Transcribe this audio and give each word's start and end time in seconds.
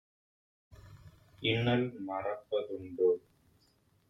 இன்னல் 1.43 1.85
மறப்ப 2.07 2.63
துண்டோ?" 2.67 3.11